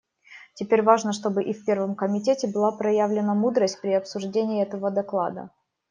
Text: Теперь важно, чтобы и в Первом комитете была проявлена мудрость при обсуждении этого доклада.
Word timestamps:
Теперь 0.55 0.81
важно, 0.81 1.13
чтобы 1.13 1.43
и 1.43 1.53
в 1.53 1.63
Первом 1.63 1.93
комитете 1.93 2.47
была 2.47 2.75
проявлена 2.75 3.35
мудрость 3.35 3.79
при 3.81 3.91
обсуждении 3.93 4.63
этого 4.63 4.89
доклада. 4.89 5.51